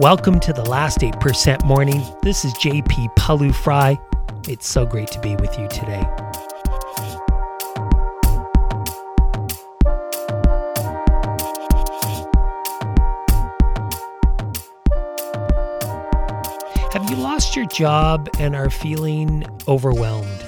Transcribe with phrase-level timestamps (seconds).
[0.00, 2.02] Welcome to the last 8% morning.
[2.20, 3.96] This is JP Pawliw-Fry.
[4.48, 6.02] It's so great to be with you today.
[16.90, 20.44] Have you lost your job and are feeling overwhelmed?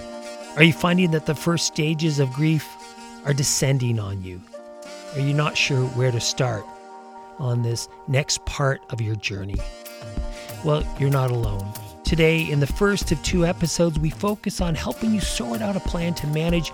[0.57, 2.69] Are you finding that the first stages of grief
[3.25, 4.41] are descending on you?
[5.15, 6.67] Are you not sure where to start
[7.39, 9.57] on this next part of your journey?
[10.65, 11.73] Well, you're not alone.
[12.05, 15.81] Today, in the first of two episodes, we focus on helping you sort out a
[15.81, 16.73] plan to manage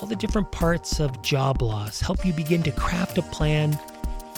[0.00, 3.78] all the different parts of job loss, help you begin to craft a plan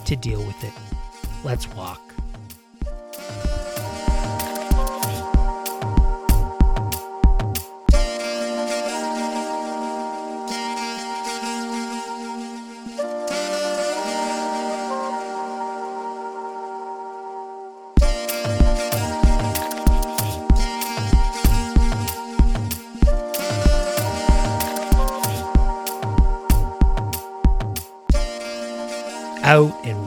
[0.04, 0.72] to deal with it.
[1.44, 2.01] Let's walk.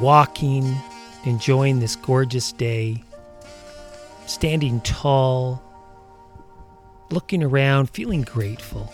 [0.06, 0.78] Walking,
[1.24, 3.04] enjoying this gorgeous day,
[4.28, 5.60] standing tall,
[7.10, 8.94] looking around, feeling grateful,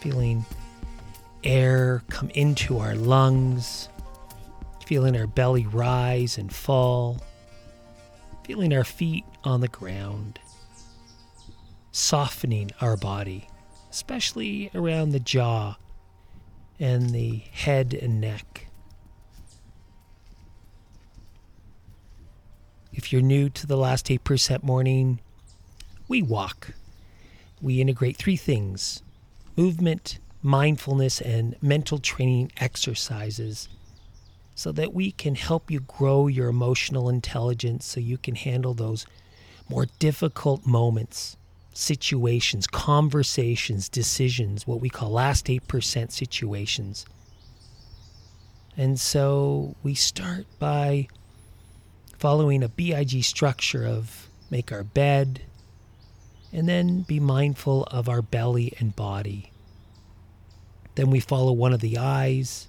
[0.00, 0.44] feeling
[1.44, 3.88] air come into our lungs,
[4.84, 7.22] feeling our belly rise and fall,
[8.44, 10.38] feeling our feet on the ground,
[11.90, 13.48] softening our body,
[13.90, 15.74] especially around the jaw
[16.78, 18.66] and the head and neck.
[22.92, 25.20] If you're new to the last 8% morning,
[26.08, 26.72] we walk.
[27.62, 29.02] We integrate three things
[29.56, 33.68] movement, mindfulness, and mental training exercises
[34.54, 39.06] so that we can help you grow your emotional intelligence so you can handle those
[39.68, 41.36] more difficult moments
[41.72, 47.06] situations, conversations, decisions, what we call last 8% situations.
[48.76, 51.08] And so we start by
[52.20, 55.40] following a BIG structure of make our bed
[56.52, 59.50] and then be mindful of our belly and body.
[60.96, 62.68] Then we follow one of the I's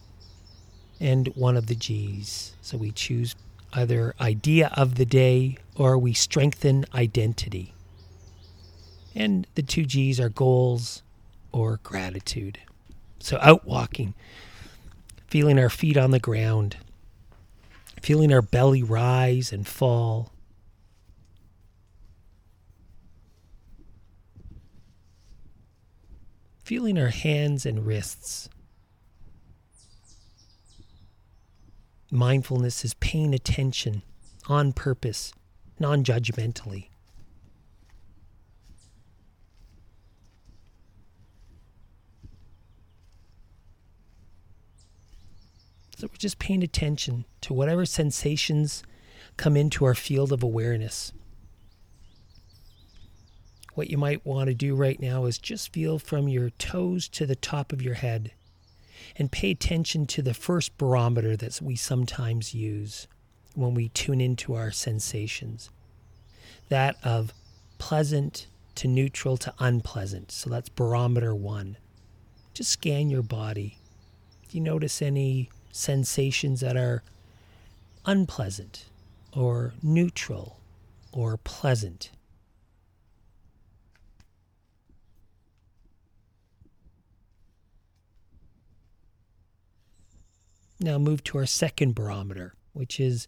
[1.01, 2.55] and one of the G's.
[2.61, 3.35] So we choose
[3.73, 7.73] either idea of the day or we strengthen identity.
[9.13, 11.03] And the two G's are goals
[11.51, 12.57] or gratitude.
[13.19, 14.13] So out walking,
[15.27, 16.77] feeling our feet on the ground,
[18.01, 20.31] feeling our belly rise and fall.
[26.63, 28.49] Feeling our hands and wrists.
[32.09, 34.03] Mindfulness is paying attention
[34.47, 35.33] on purpose,
[35.79, 36.90] non judgmentally.
[46.01, 48.81] So we're just paying attention to whatever sensations
[49.37, 51.13] come into our field of awareness.
[53.75, 57.27] What you might want to do right now is just feel from your toes to
[57.27, 58.31] the top of your head
[59.15, 63.07] and pay attention to the first barometer that we sometimes use
[63.53, 65.69] when we tune into our sensations
[66.69, 67.31] that of
[67.77, 70.31] pleasant to neutral to unpleasant.
[70.31, 71.77] So that's barometer one.
[72.55, 73.77] Just scan your body.
[74.49, 77.03] Do you notice any sensations that are
[78.05, 78.85] unpleasant
[79.33, 80.59] or neutral
[81.11, 82.11] or pleasant.
[90.79, 93.27] Now move to our second barometer, which is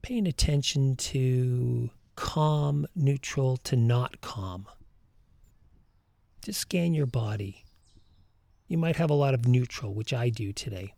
[0.00, 4.66] paying attention to calm, neutral to not calm.
[6.44, 7.64] Just scan your body
[8.68, 10.94] you might have a lot of neutral, which I do today.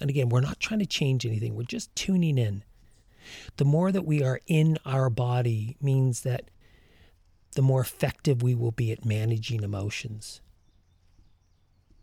[0.00, 2.62] And again, we're not trying to change anything, we're just tuning in.
[3.56, 6.50] The more that we are in our body means that
[7.54, 10.40] the more effective we will be at managing emotions.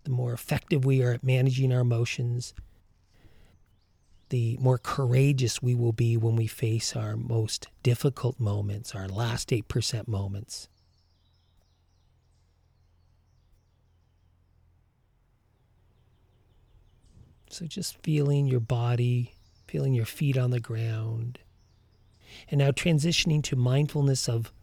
[0.03, 2.53] The more effective we are at managing our emotions,
[4.29, 9.49] the more courageous we will be when we face our most difficult moments, our last
[9.49, 10.69] 8% moments.
[17.51, 19.33] So just feeling your body,
[19.67, 21.39] feeling your feet on the ground.
[22.49, 24.53] And now transitioning to mindfulness of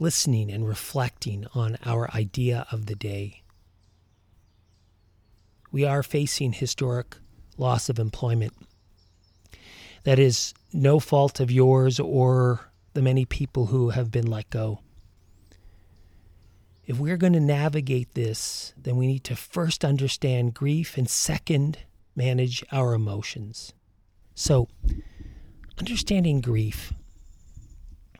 [0.00, 3.42] listening and reflecting on our idea of the day.
[5.70, 7.16] We are facing historic
[7.56, 8.54] loss of employment.
[10.02, 14.80] That is no fault of yours or the many people who have been let go.
[16.84, 21.78] If we're going to navigate this, then we need to first understand grief and second,
[22.18, 23.72] manage our emotions.
[24.34, 24.68] So,
[25.78, 26.92] understanding grief.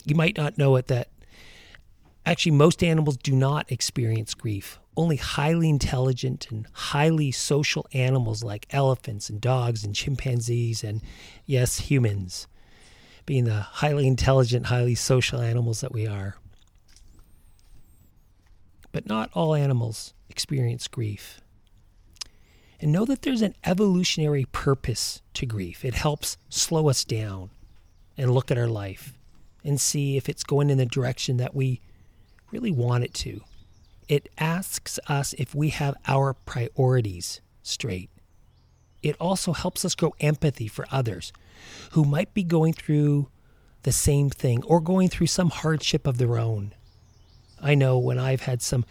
[0.04, 1.08] You might not know it that
[2.24, 4.78] actually most animals do not experience grief.
[4.96, 11.02] Only highly intelligent and highly social animals like elephants and dogs and chimpanzees and,
[11.44, 12.46] yes, humans,
[13.26, 16.36] being the highly intelligent, highly social animals that we are.
[18.92, 21.40] But not all animals experience grief.
[22.80, 25.84] And know that there's an evolutionary purpose to grief.
[25.84, 27.50] It helps slow us down
[28.16, 29.14] and look at our life
[29.64, 31.80] and see if it's going in the direction that we
[32.50, 33.40] really want it to.
[34.08, 38.10] It asks us if we have our priorities straight.
[39.02, 41.32] It also helps us grow empathy for others
[41.92, 43.28] who might be going through
[43.82, 46.74] the same thing or going through some hardship of their own.
[47.60, 48.84] I know when I've had some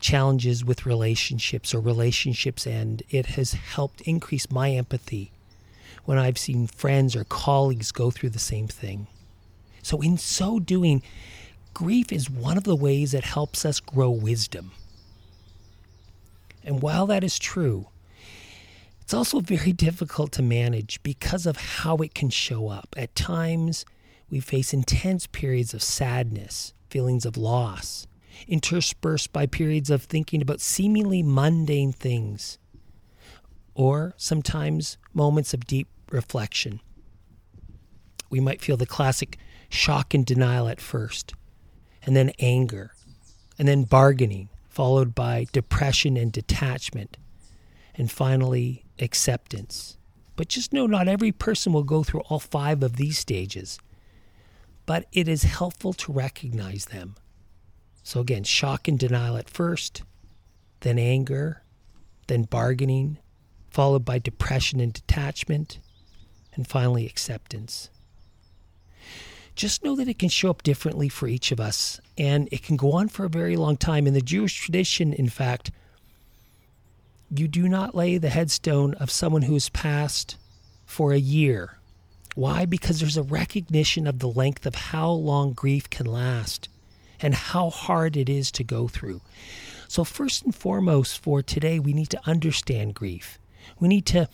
[0.00, 5.30] challenges with relationships or relationships end, it has helped increase my empathy
[6.04, 9.06] when I've seen friends or colleagues go through the same thing.
[9.82, 11.02] So, in so doing,
[11.74, 14.72] grief is one of the ways that helps us grow wisdom.
[16.64, 17.88] And while that is true,
[19.00, 22.88] it's also very difficult to manage because of how it can show up.
[22.96, 23.84] At times,
[24.30, 28.06] we face intense periods of sadness, feelings of loss,
[28.46, 32.58] interspersed by periods of thinking about seemingly mundane things,
[33.74, 36.80] or sometimes moments of deep reflection.
[38.28, 39.38] We might feel the classic
[39.68, 41.34] shock and denial at first,
[42.02, 42.92] and then anger,
[43.58, 47.16] and then bargaining, followed by depression and detachment,
[47.94, 49.98] and finally acceptance.
[50.36, 53.78] But just know not every person will go through all five of these stages,
[54.86, 57.16] but it is helpful to recognize them
[58.02, 60.02] so again, shock and denial at first,
[60.80, 61.62] then anger,
[62.26, 63.18] then bargaining,
[63.70, 65.78] followed by depression and detachment,
[66.54, 67.90] and finally acceptance.
[69.54, 72.76] Just know that it can show up differently for each of us, and it can
[72.76, 74.06] go on for a very long time.
[74.06, 75.70] In the Jewish tradition, in fact,
[77.30, 80.36] you do not lay the headstone of someone who has passed
[80.84, 81.78] for a year.
[82.34, 82.64] Why?
[82.64, 86.68] Because there's a recognition of the length of how long grief can last
[87.22, 89.20] and how hard it is to go through.
[89.88, 93.38] So, first and foremost, for today, we need to understand grief.
[93.78, 94.28] We need to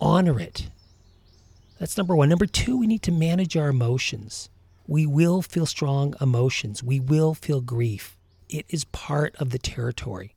[0.00, 0.70] honor it.
[1.78, 2.28] That's number one.
[2.28, 4.48] Number two, we need to manage our emotions.
[4.86, 8.16] We will feel strong emotions, we will feel grief.
[8.48, 10.34] It is part of the territory.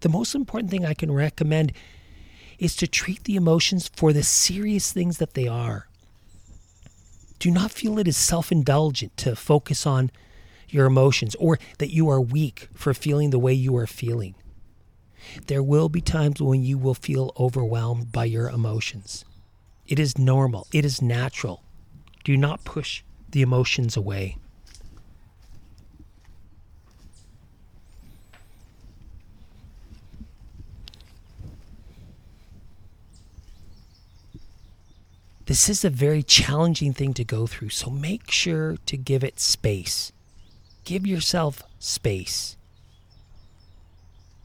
[0.00, 1.72] The most important thing I can recommend
[2.58, 5.88] is to treat the emotions for the serious things that they are.
[7.38, 10.10] Do not feel it is self indulgent to focus on
[10.68, 14.34] your emotions or that you are weak for feeling the way you are feeling.
[15.46, 19.24] There will be times when you will feel overwhelmed by your emotions.
[19.86, 21.62] It is normal, it is natural.
[22.24, 24.36] Do not push the emotions away.
[35.46, 39.40] This is a very challenging thing to go through, so make sure to give it
[39.40, 40.12] space.
[40.88, 42.56] Give yourself space.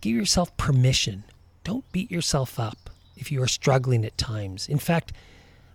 [0.02, 1.24] Give yourself permission.
[1.64, 4.68] Don't beat yourself up if you are struggling at times.
[4.68, 5.14] In fact,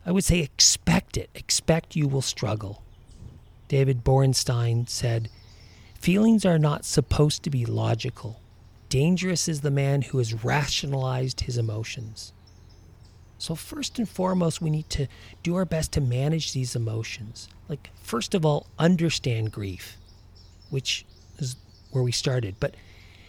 [0.04, 1.30] I would say expect it.
[1.34, 2.82] Expect you will struggle.
[3.68, 5.30] David Borenstein said,
[5.94, 8.38] Feelings are not supposed to be logical.
[8.90, 12.34] Dangerous is the man who has rationalized his emotions.
[13.38, 15.06] So, first and foremost, we need to
[15.42, 17.48] do our best to manage these emotions.
[17.70, 19.97] Like, first of all, understand grief
[20.70, 21.04] which
[21.38, 21.56] is
[21.90, 22.56] where we started.
[22.60, 22.74] But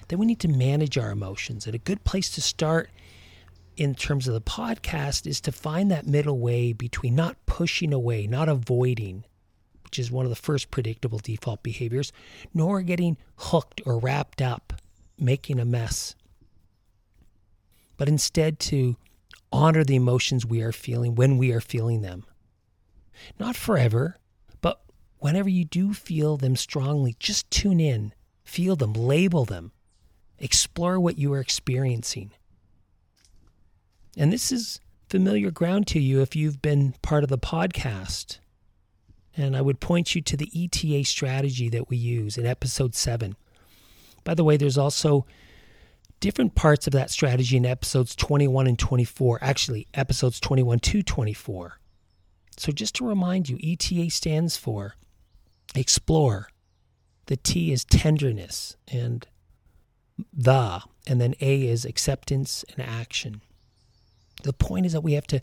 [0.08, 1.66] then we need to manage our emotions.
[1.66, 2.90] And a good place to start
[3.78, 8.28] in terms of the podcast is to find that middle way between not pushing away,
[8.28, 9.24] not avoiding,
[9.84, 12.12] which is one of the first predictable default behaviors,
[12.54, 14.74] nor getting hooked or wrapped up,
[15.18, 16.16] making a mess.
[17.96, 18.98] But instead to
[19.52, 22.26] honor the emotions we are feeling when we are feeling them.
[23.40, 24.18] Not forever,
[25.20, 29.72] whenever you do feel them strongly, just tune in, feel them, label them,
[30.40, 32.32] explore what you are experiencing.
[34.18, 38.40] And this is familiar ground to you if you've been part of the podcast.
[39.36, 43.36] And I would point you to the ETA strategy that we use in episode seven.
[44.24, 45.26] By the way, there's also
[46.20, 51.80] different parts of that strategy in episodes 21 and 24, actually, episodes 21 to 24.
[52.58, 54.96] So, just to remind you, ETA stands for
[55.76, 56.50] explore.
[57.28, 59.26] The T is tenderness, and
[60.34, 63.42] the, and then A is acceptance and action.
[64.44, 65.42] The point is that we have to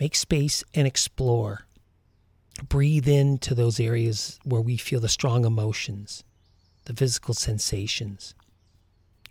[0.00, 1.66] make space and explore.
[2.68, 6.24] Breathe into those areas where we feel the strong emotions,
[6.84, 8.34] the physical sensations.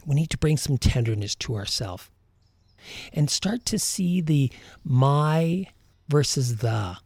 [0.05, 2.09] We need to bring some tenderness to ourselves
[3.13, 4.51] and start to see the
[4.83, 5.67] my
[6.09, 6.97] versus the.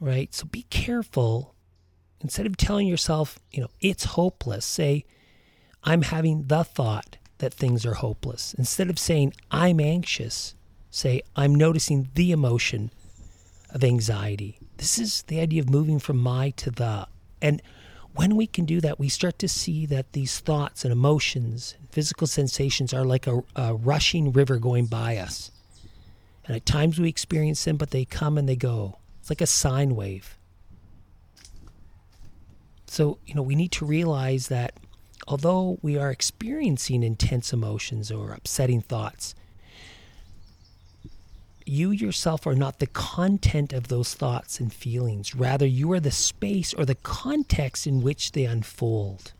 [0.00, 0.34] Right?
[0.34, 1.54] So be careful.
[2.20, 5.04] Instead of telling yourself, you know, it's hopeless, say,
[5.84, 8.54] I'm having the thought that things are hopeless.
[8.54, 10.54] Instead of saying, I'm anxious,
[10.90, 12.90] say, I'm noticing the emotion
[13.70, 14.58] of anxiety.
[14.76, 17.06] This is the idea of moving from my to the.
[17.40, 17.62] And
[18.14, 21.88] when we can do that, we start to see that these thoughts and emotions and
[21.90, 25.50] physical sensations are like a, a rushing river going by us.
[26.44, 28.98] And at times we experience them, but they come and they go.
[29.20, 30.36] It's like a sine wave.
[32.90, 34.74] So, you know, we need to realize that
[35.28, 39.36] although we are experiencing intense emotions or upsetting thoughts,
[41.64, 45.36] you yourself are not the content of those thoughts and feelings.
[45.36, 49.34] Rather, you are the space or the context in which they unfold.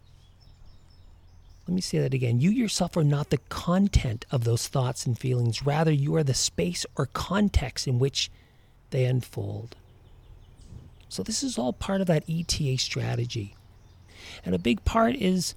[1.66, 2.38] Let me say that again.
[2.38, 5.66] You yourself are not the content of those thoughts and feelings.
[5.66, 8.30] Rather, you are the space or context in which
[8.90, 9.74] they unfold.
[11.10, 13.56] So, this is all part of that ETA strategy.
[14.44, 15.54] And a big part is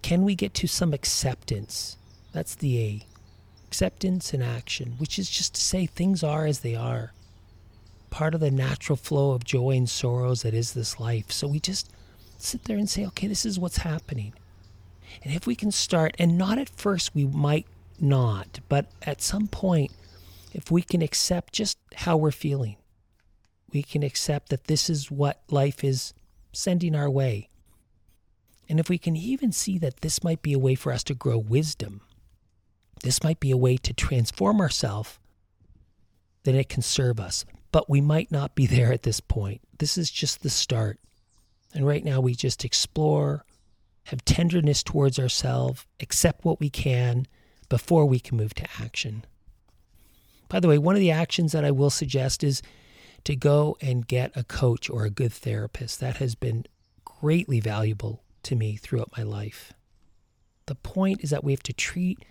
[0.00, 1.96] can we get to some acceptance?
[2.32, 3.06] That's the A.
[3.66, 7.12] Acceptance and action, which is just to say things are as they are.
[8.10, 11.32] Part of the natural flow of joy and sorrows that is this life.
[11.32, 11.90] So we just
[12.38, 14.32] sit there and say, okay, this is what's happening.
[15.24, 17.66] And if we can start, and not at first, we might
[17.98, 19.90] not, but at some point,
[20.52, 22.76] if we can accept just how we're feeling,
[23.72, 26.14] we can accept that this is what life is
[26.52, 27.48] sending our way.
[28.68, 31.14] And if we can even see that this might be a way for us to
[31.14, 32.02] grow wisdom,
[33.02, 35.18] this might be a way to transform ourselves,
[36.44, 37.44] then it can serve us.
[37.72, 39.60] But we might not be there at this point.
[39.78, 41.00] This is just the start.
[41.74, 43.44] And right now, we just explore,
[44.04, 47.26] have tenderness towards ourselves, accept what we can
[47.68, 49.24] before we can move to action.
[50.48, 52.60] By the way, one of the actions that I will suggest is
[53.24, 56.00] to go and get a coach or a good therapist.
[56.00, 56.66] That has been
[57.04, 59.72] greatly valuable to me throughout my life.
[60.66, 62.24] The point is that we have to treat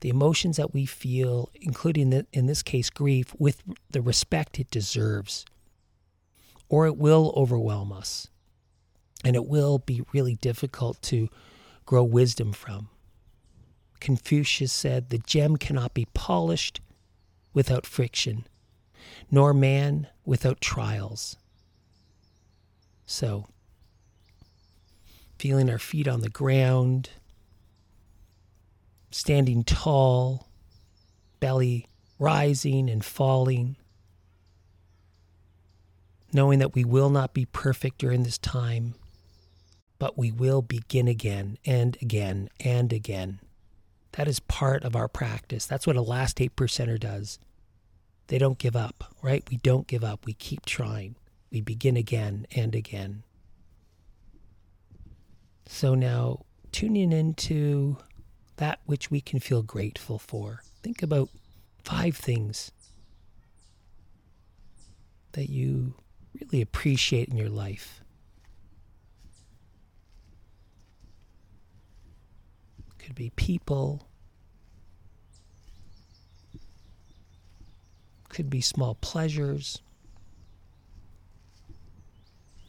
[0.00, 4.70] the emotions that we feel, including the, in this case grief, with the respect it
[4.70, 5.44] deserves,
[6.68, 8.28] or it will overwhelm us.
[9.24, 11.28] And it will be really difficult to
[11.86, 12.90] grow wisdom from.
[14.00, 16.80] Confucius said, The gem cannot be polished
[17.54, 18.46] without friction,
[19.30, 21.36] nor man without trials.
[23.06, 23.46] So,
[25.38, 27.10] feeling our feet on the ground,
[29.10, 30.48] standing tall,
[31.40, 31.86] belly
[32.18, 33.76] rising and falling,
[36.32, 38.94] knowing that we will not be perfect during this time,
[39.98, 43.40] but we will begin again and again and again.
[44.12, 45.66] That is part of our practice.
[45.66, 47.38] That's what a last eight percenter does.
[48.28, 49.48] They don't give up, right?
[49.50, 50.26] We don't give up.
[50.26, 51.16] We keep trying.
[51.50, 53.22] We begin again and again.
[55.66, 57.98] So now tuning into
[58.56, 60.62] that which we can feel grateful for.
[60.82, 61.28] Think about
[61.84, 62.72] five things
[65.32, 65.94] that you
[66.40, 68.02] really appreciate in your life.
[72.98, 74.08] Could be people,
[78.36, 79.80] could be small pleasures,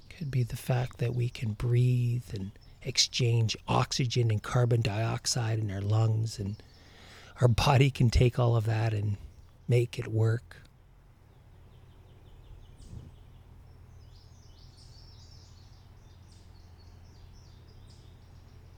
[0.09, 2.51] could be the fact that we can breathe and
[2.83, 6.63] exchange oxygen and carbon dioxide in our lungs, and
[7.41, 9.17] our body can take all of that and
[9.67, 10.55] make it work.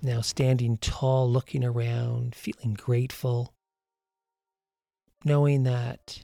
[0.02, 3.54] Now, standing tall, looking around, feeling grateful,
[5.24, 6.24] knowing that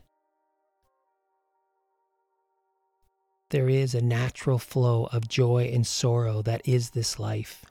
[3.56, 7.64] there is a natural flow of joy and sorrow that is this life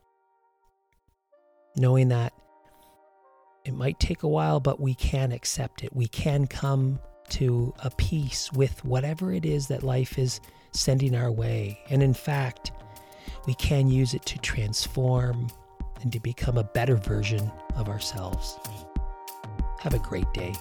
[1.77, 2.33] knowing that
[3.67, 5.95] it might take a while, but we can accept it.
[5.95, 6.99] We can come
[7.31, 10.41] to a peace with whatever it is that life is
[10.73, 11.79] sending our way.
[11.91, 12.73] And in fact,
[13.47, 15.49] we can use it to transform
[16.01, 18.59] and to become a better version of ourselves.
[19.81, 20.55] Have a great day.